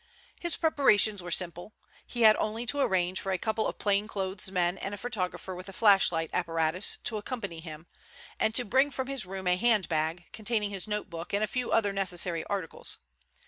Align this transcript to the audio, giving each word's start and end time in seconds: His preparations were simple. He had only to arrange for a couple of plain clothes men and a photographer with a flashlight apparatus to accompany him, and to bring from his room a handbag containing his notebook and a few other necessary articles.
His 0.39 0.57
preparations 0.57 1.21
were 1.21 1.29
simple. 1.29 1.75
He 2.07 2.23
had 2.23 2.35
only 2.37 2.65
to 2.65 2.79
arrange 2.79 3.21
for 3.21 3.31
a 3.31 3.37
couple 3.37 3.67
of 3.67 3.77
plain 3.77 4.07
clothes 4.07 4.49
men 4.49 4.79
and 4.79 4.95
a 4.95 4.97
photographer 4.97 5.53
with 5.53 5.69
a 5.69 5.73
flashlight 5.73 6.31
apparatus 6.33 6.97
to 7.03 7.17
accompany 7.17 7.59
him, 7.59 7.85
and 8.39 8.55
to 8.55 8.65
bring 8.65 8.89
from 8.89 9.05
his 9.05 9.27
room 9.27 9.45
a 9.45 9.57
handbag 9.57 10.25
containing 10.33 10.71
his 10.71 10.87
notebook 10.87 11.33
and 11.35 11.43
a 11.43 11.45
few 11.45 11.69
other 11.71 11.93
necessary 11.93 12.43
articles. 12.45 12.97